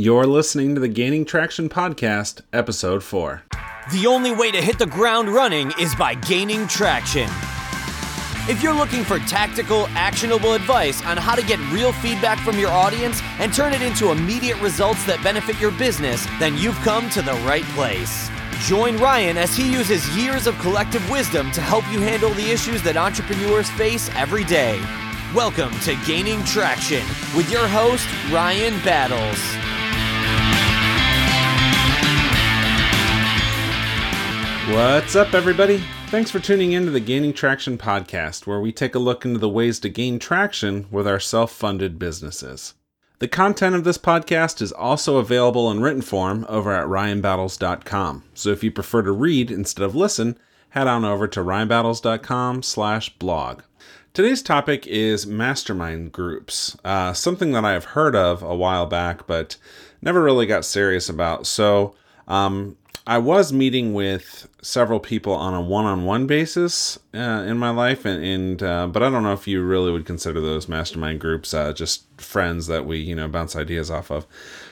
[0.00, 3.42] You're listening to the Gaining Traction Podcast, Episode 4.
[3.90, 7.28] The only way to hit the ground running is by gaining traction.
[8.48, 12.70] If you're looking for tactical, actionable advice on how to get real feedback from your
[12.70, 17.20] audience and turn it into immediate results that benefit your business, then you've come to
[17.20, 18.30] the right place.
[18.68, 22.84] Join Ryan as he uses years of collective wisdom to help you handle the issues
[22.84, 24.80] that entrepreneurs face every day.
[25.34, 27.04] Welcome to Gaining Traction
[27.36, 29.77] with your host, Ryan Battles.
[34.68, 35.82] What's up, everybody?
[36.08, 39.38] Thanks for tuning in to the Gaining Traction podcast, where we take a look into
[39.38, 42.74] the ways to gain traction with our self funded businesses.
[43.18, 48.24] The content of this podcast is also available in written form over at ryanbattles.com.
[48.34, 50.38] So if you prefer to read instead of listen,
[50.68, 53.62] head on over to ryanbattles.com slash blog.
[54.12, 59.26] Today's topic is mastermind groups, uh, something that I have heard of a while back,
[59.26, 59.56] but
[60.02, 61.46] never really got serious about.
[61.46, 61.94] So
[62.28, 62.76] um,
[63.08, 68.22] I was meeting with several people on a one-on-one basis uh, in my life, and,
[68.22, 71.72] and uh, but I don't know if you really would consider those mastermind groups uh,
[71.72, 74.26] just friends that we you know bounce ideas off of.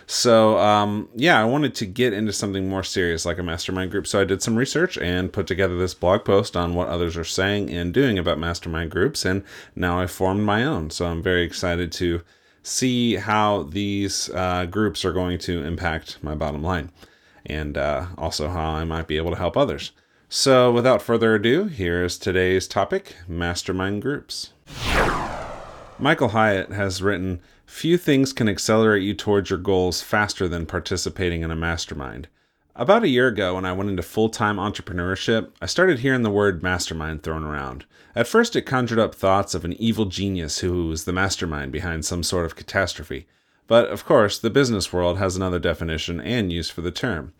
[0.06, 4.06] So um, yeah, I wanted to get into something more serious like a mastermind group.
[4.06, 7.24] So I did some research and put together this blog post on what others are
[7.24, 10.90] saying and doing about mastermind groups, and now I formed my own.
[10.90, 12.20] So I'm very excited to
[12.62, 16.90] see how these uh, groups are going to impact my bottom line
[17.46, 19.92] and uh, also how I might be able to help others.
[20.28, 24.52] So, without further ado, here's today's topic mastermind groups.
[25.98, 31.42] Michael Hyatt has written Few things can accelerate you towards your goals faster than participating
[31.42, 32.28] in a mastermind.
[32.74, 36.30] About a year ago, when I went into full time entrepreneurship, I started hearing the
[36.30, 37.86] word mastermind thrown around.
[38.14, 42.04] At first, it conjured up thoughts of an evil genius who was the mastermind behind
[42.04, 43.26] some sort of catastrophe.
[43.66, 47.32] But of course, the business world has another definition and use for the term.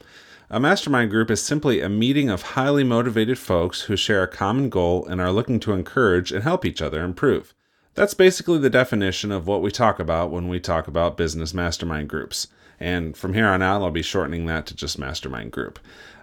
[0.48, 4.68] A mastermind group is simply a meeting of highly motivated folks who share a common
[4.68, 7.52] goal and are looking to encourage and help each other improve.
[7.94, 12.08] That's basically the definition of what we talk about when we talk about business mastermind
[12.08, 12.46] groups.
[12.78, 15.78] And from here on out, I'll be shortening that to just mastermind group.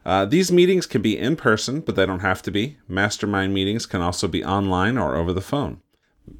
[0.05, 2.77] Uh, these meetings can be in person, but they don't have to be.
[2.87, 5.81] Mastermind meetings can also be online or over the phone.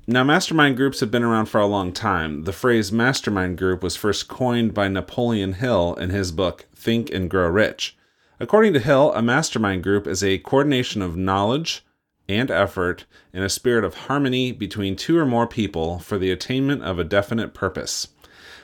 [0.07, 2.43] Now, mastermind groups have been around for a long time.
[2.43, 7.29] The phrase mastermind group was first coined by Napoleon Hill in his book Think and
[7.29, 7.97] Grow Rich.
[8.39, 11.85] According to Hill, a mastermind group is a coordination of knowledge
[12.29, 16.83] and effort in a spirit of harmony between two or more people for the attainment
[16.83, 18.07] of a definite purpose.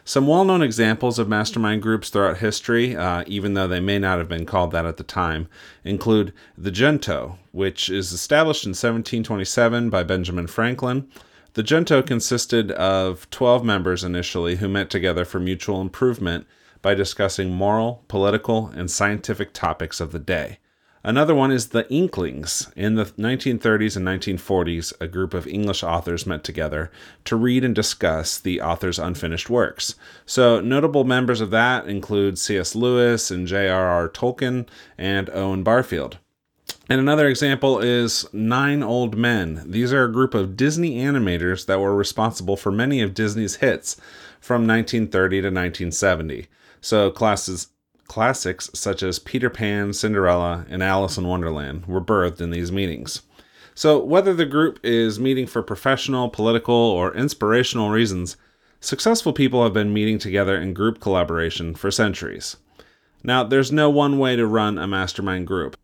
[0.10, 4.18] Some well known examples of mastermind groups throughout history, uh, even though they may not
[4.18, 5.48] have been called that at the time,
[5.84, 11.08] include the Junto, which is established in 1727 by Benjamin Franklin.
[11.54, 16.48] The Junto consisted of 12 members initially who met together for mutual improvement
[16.82, 20.58] by discussing moral, political, and scientific topics of the day.
[21.04, 22.70] Another one is the Inklings.
[22.76, 26.92] In the 1930s and 1940s, a group of English authors met together
[27.24, 29.96] to read and discuss the author's unfinished works.
[30.26, 32.76] So, notable members of that include C.S.
[32.76, 34.10] Lewis and J.R.R.
[34.10, 34.68] Tolkien
[34.98, 36.18] and Owen Barfield.
[36.90, 39.64] And another example is Nine Old Men.
[39.66, 43.96] These are a group of Disney animators that were responsible for many of Disney's hits
[44.42, 46.48] from 1930 to 1970.
[46.82, 47.68] So, classes
[48.10, 53.22] Classics such as Peter Pan, Cinderella, and Alice in Wonderland were birthed in these meetings.
[53.76, 58.36] So, whether the group is meeting for professional, political, or inspirational reasons,
[58.82, 62.58] successful people have been meeting together in group collaboration for centuries.
[63.24, 65.78] Now, there's no one way to run a mastermind group.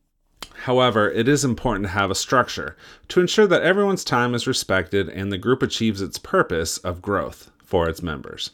[0.63, 2.75] However, it is important to have a structure
[3.09, 7.51] to ensure that everyone's time is respected and the group achieves its purpose of growth
[7.63, 8.49] for its members.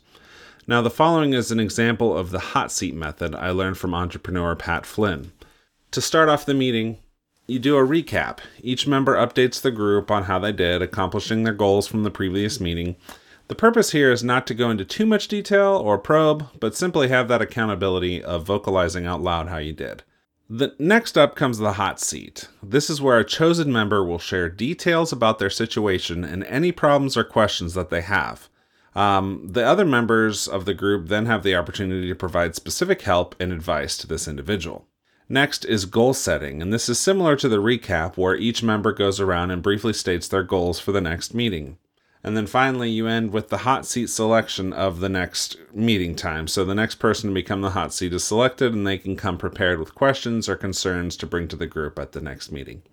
[0.72, 4.56] Now, the following is an example of the hot seat method I learned from entrepreneur
[4.56, 5.34] Pat Flynn.
[5.92, 6.98] To start off the meeting,
[7.46, 8.38] you do a recap.
[8.62, 12.62] Each member updates the group on how they did, accomplishing their goals from the previous
[12.62, 12.96] meeting.
[13.50, 17.10] The purpose here is not to go into too much detail or probe, but simply
[17.10, 20.04] have that accountability of vocalizing out loud how you did.
[20.50, 22.48] The next up comes the hot seat.
[22.64, 27.18] This is where a chosen member will share details about their situation and any problems
[27.18, 28.48] or questions that they have.
[28.94, 33.36] Um, the other members of the group then have the opportunity to provide specific help
[33.40, 34.88] and advice to this individual.
[35.30, 39.22] Next is goal setting, and this is similar to the recap where each member goes
[39.22, 41.78] around and briefly states their goals for the next meeting.
[42.22, 46.48] And then finally, you end with the hot seat selection of the next meeting time.
[46.48, 49.38] So the next person to become the hot seat is selected, and they can come
[49.38, 52.84] prepared with questions or concerns to bring to the group at the next meeting.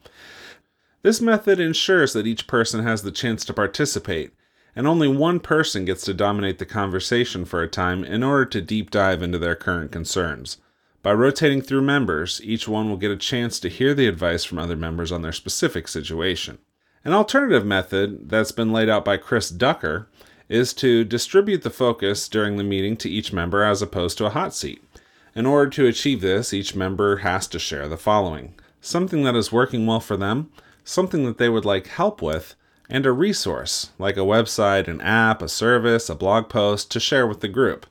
[1.03, 4.33] This method ensures that each person has the chance to participate
[4.79, 8.61] and only one person gets to dominate the conversation for a time in order to
[8.61, 10.59] deep dive into their current concerns.
[11.03, 14.61] By rotating through members, each one will get a chance to hear the advice from
[14.61, 16.59] other members on their specific situation.
[17.05, 20.09] An alternative method that's been laid out by Chris Ducker
[20.49, 24.31] is to distribute the focus during the meeting to each member as opposed to a
[24.31, 24.81] hot seat.
[25.35, 29.51] In order to achieve this, each member has to share the following something that is
[29.51, 30.53] working well for them,
[30.85, 32.55] something that they would like help with,
[32.89, 37.27] and a resource, like a website, an app, a service, a blog post, to share
[37.27, 37.87] with the group.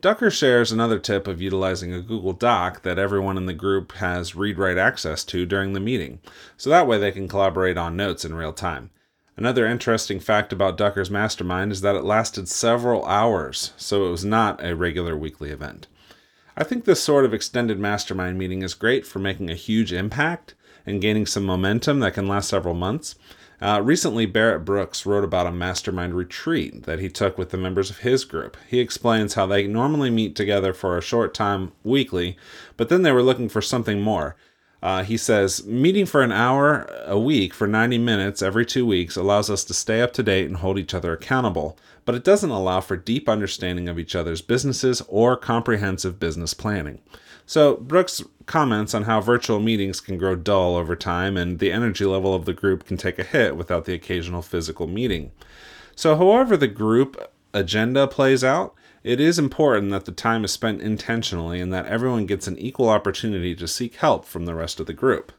[0.00, 4.36] Ducker shares another tip of utilizing a Google Doc that everyone in the group has
[4.36, 6.20] read write access to during the meeting,
[6.56, 8.90] so that way they can collaborate on notes in real time.
[9.36, 14.24] Another interesting fact about Ducker's mastermind is that it lasted several hours, so it was
[14.24, 15.88] not a regular weekly event.
[16.56, 20.54] I think this sort of extended mastermind meeting is great for making a huge impact
[20.84, 23.14] and gaining some momentum that can last several months.
[23.60, 27.90] Uh, recently, Barrett Brooks wrote about a mastermind retreat that he took with the members
[27.90, 28.56] of his group.
[28.68, 32.36] He explains how they normally meet together for a short time weekly,
[32.76, 34.36] but then they were looking for something more.
[34.80, 39.16] Uh, he says, meeting for an hour a week for 90 minutes every two weeks
[39.16, 42.50] allows us to stay up to date and hold each other accountable, but it doesn't
[42.50, 47.00] allow for deep understanding of each other's businesses or comprehensive business planning.
[47.48, 52.04] So, Brooks comments on how virtual meetings can grow dull over time and the energy
[52.04, 55.32] level of the group can take a hit without the occasional physical meeting.
[55.96, 57.16] So, however, the group
[57.54, 62.26] agenda plays out, it is important that the time is spent intentionally and that everyone
[62.26, 65.32] gets an equal opportunity to seek help from the rest of the group.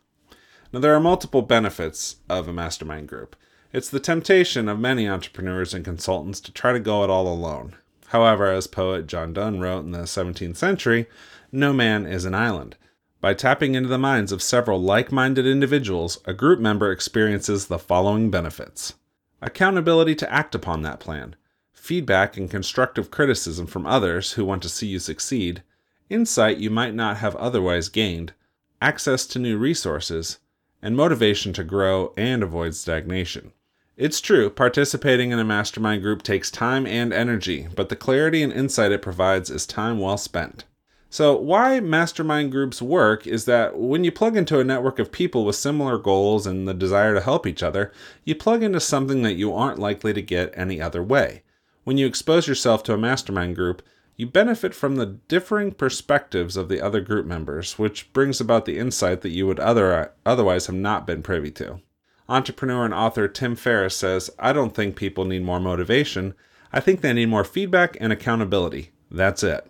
[0.74, 3.36] Now, there are multiple benefits of a mastermind group.
[3.72, 7.76] It's the temptation of many entrepreneurs and consultants to try to go it all alone.
[8.10, 11.06] However, as poet John Donne wrote in the 17th century,
[11.52, 12.76] no man is an island.
[13.22, 17.78] By tapping into the minds of several like minded individuals, a group member experiences the
[17.78, 18.96] following benefits.
[19.44, 21.36] Accountability to act upon that plan,
[21.72, 25.62] feedback and constructive criticism from others who want to see you succeed,
[26.10, 28.34] insight you might not have otherwise gained,
[28.82, 30.40] access to new resources,
[30.82, 33.52] and motivation to grow and avoid stagnation.
[34.00, 38.54] It's true, participating in a mastermind group takes time and energy, but the clarity and
[38.54, 40.64] insight it provides is time well spent.
[41.10, 45.44] So, why mastermind groups work is that when you plug into a network of people
[45.44, 47.92] with similar goals and the desire to help each other,
[48.24, 51.44] you plug into something that you aren't likely to get any other way.
[51.84, 53.82] When you expose yourself to a mastermind group,
[54.16, 58.78] you benefit from the differing perspectives of the other group members, which brings about the
[58.78, 61.82] insight that you would other, otherwise have not been privy to.
[62.30, 66.36] Entrepreneur and author Tim Ferriss says, I don't think people need more motivation.
[66.72, 68.92] I think they need more feedback and accountability.
[69.10, 69.66] That's it.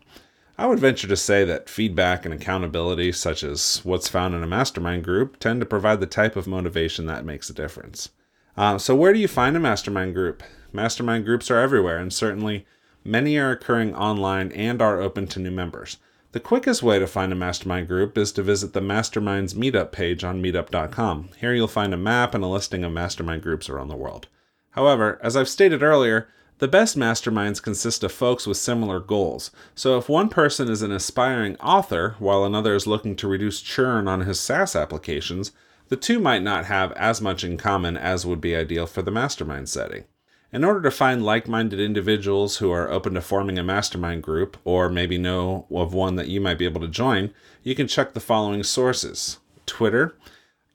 [0.57, 4.47] I would venture to say that feedback and accountability, such as what's found in a
[4.47, 8.09] mastermind group, tend to provide the type of motivation that makes a difference.
[8.57, 10.43] Uh, so, where do you find a mastermind group?
[10.73, 12.65] Mastermind groups are everywhere, and certainly
[13.05, 15.95] many are occurring online and are open to new members.
[16.31, 20.23] The quickest way to find a mastermind group is to visit the Masterminds Meetup page
[20.23, 21.29] on meetup.com.
[21.39, 24.27] Here you'll find a map and a listing of mastermind groups around the world.
[24.71, 26.27] However, as I've stated earlier,
[26.59, 29.49] the best masterminds consist of folks with similar goals.
[29.73, 34.07] So if one person is an aspiring author while another is looking to reduce churn
[34.07, 35.51] on his SaaS applications,
[35.87, 39.09] the two might not have as much in common as would be ideal for the
[39.09, 40.03] mastermind setting.
[40.51, 44.57] In order to find like minded individuals who are open to forming a mastermind group,
[44.63, 47.31] or maybe know of one that you might be able to join,
[47.63, 50.15] you can check the following sources Twitter,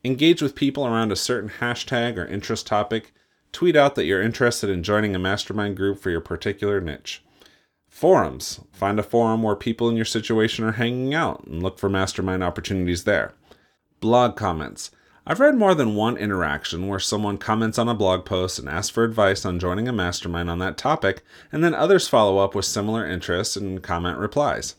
[0.05, 3.13] engage with people around a certain hashtag or interest topic,
[3.55, 7.23] Tweet out that you're interested in joining a mastermind group for your particular niche.
[7.89, 8.59] Forums.
[8.73, 12.43] Find a forum where people in your situation are hanging out and look for mastermind
[12.43, 13.33] opportunities there.
[14.01, 14.91] Blog comments.
[15.27, 18.91] I've read more than one interaction where someone comments on a blog post and asks
[18.91, 22.67] for advice on joining a mastermind on that topic, and then others follow up with
[22.67, 24.77] similar interests and comment replies.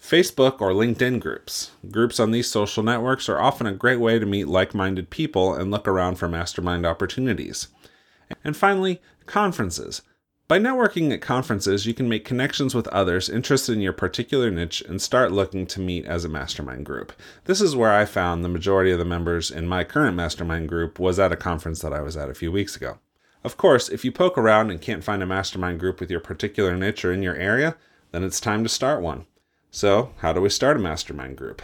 [0.00, 1.72] Facebook or LinkedIn groups.
[1.90, 5.54] Groups on these social networks are often a great way to meet like minded people
[5.54, 7.68] and look around for mastermind opportunities.
[8.42, 10.00] And finally, conferences.
[10.48, 14.80] By networking at conferences, you can make connections with others interested in your particular niche
[14.80, 17.12] and start looking to meet as a mastermind group.
[17.46, 21.00] This is where I found the majority of the members in my current mastermind group
[21.00, 22.98] was at a conference that I was at a few weeks ago.
[23.42, 26.76] Of course, if you poke around and can't find a mastermind group with your particular
[26.76, 27.76] niche or in your area,
[28.12, 29.26] then it's time to start one.
[29.72, 31.60] So, how do we start a mastermind group?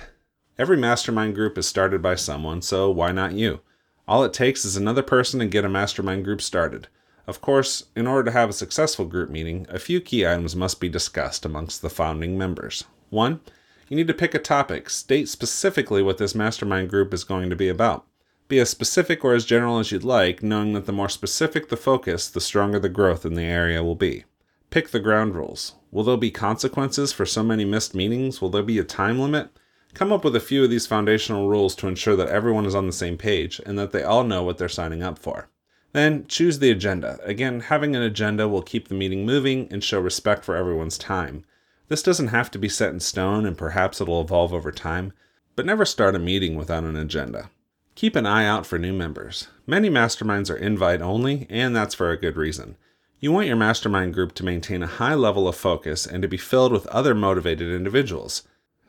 [0.58, 3.60] Every mastermind group is started by someone, so why not you?
[4.08, 6.88] All it takes is another person to get a mastermind group started.
[7.26, 10.80] Of course, in order to have a successful group meeting, a few key items must
[10.80, 12.84] be discussed amongst the founding members.
[13.10, 13.40] One,
[13.88, 17.56] you need to pick a topic, state specifically what this mastermind group is going to
[17.56, 18.06] be about.
[18.48, 21.76] Be as specific or as general as you'd like, knowing that the more specific the
[21.76, 24.24] focus, the stronger the growth in the area will be.
[24.70, 25.74] Pick the ground rules.
[25.90, 28.40] Will there be consequences for so many missed meetings?
[28.40, 29.50] Will there be a time limit?
[29.94, 32.86] Come up with a few of these foundational rules to ensure that everyone is on
[32.86, 35.50] the same page and that they all know what they're signing up for.
[35.92, 37.18] Then choose the agenda.
[37.22, 41.44] Again, having an agenda will keep the meeting moving and show respect for everyone's time.
[41.88, 45.12] This doesn't have to be set in stone and perhaps it'll evolve over time,
[45.54, 47.50] but never start a meeting without an agenda.
[47.94, 49.48] Keep an eye out for new members.
[49.66, 52.76] Many masterminds are invite only, and that's for a good reason.
[53.20, 56.38] You want your mastermind group to maintain a high level of focus and to be
[56.38, 58.42] filled with other motivated individuals.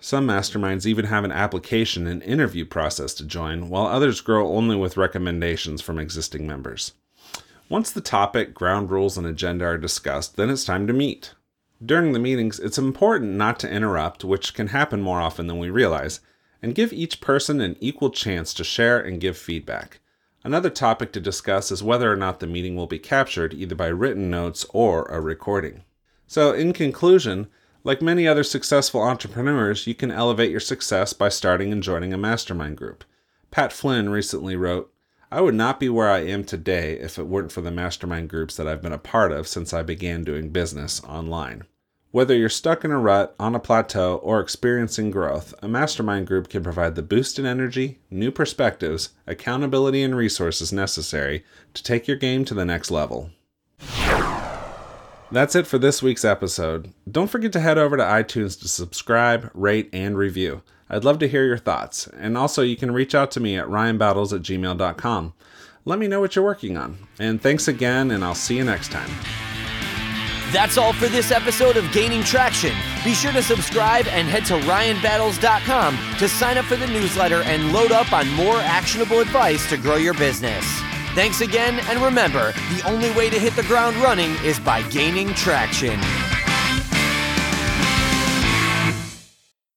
[0.03, 4.75] Some masterminds even have an application and interview process to join, while others grow only
[4.75, 6.91] with recommendations from existing members.
[7.69, 11.35] Once the topic, ground rules, and agenda are discussed, then it's time to meet.
[11.81, 15.69] During the meetings, it's important not to interrupt, which can happen more often than we
[15.69, 16.19] realize,
[16.61, 20.01] and give each person an equal chance to share and give feedback.
[20.43, 23.87] Another topic to discuss is whether or not the meeting will be captured either by
[23.87, 25.85] written notes or a recording.
[26.27, 27.47] So, in conclusion,
[27.83, 32.17] like many other successful entrepreneurs, you can elevate your success by starting and joining a
[32.17, 33.03] mastermind group.
[33.51, 34.91] Pat Flynn recently wrote,
[35.31, 38.55] I would not be where I am today if it weren't for the mastermind groups
[38.55, 41.63] that I've been a part of since I began doing business online.
[42.11, 46.47] Whether you're stuck in a rut, on a plateau, or experiencing growth, a mastermind group
[46.47, 52.17] can provide the boost in energy, new perspectives, accountability, and resources necessary to take your
[52.17, 53.31] game to the next level.
[55.33, 56.93] That's it for this week's episode.
[57.09, 60.61] Don't forget to head over to iTunes to subscribe, rate, and review.
[60.91, 62.05] I'd love to hear your thoughts.
[62.05, 65.33] And also, you can reach out to me at ryanbattles at gmail.com.
[65.85, 66.99] Let me know what you're working on.
[67.17, 69.09] And thanks again, and I'll see you next time.
[70.51, 72.75] That's all for this episode of Gaining Traction.
[73.03, 77.73] Be sure to subscribe and head to ryanbattles.com to sign up for the newsletter and
[77.73, 80.63] load up on more actionable advice to grow your business.
[81.15, 85.31] Thanks again, and remember the only way to hit the ground running is by gaining
[85.35, 85.99] traction.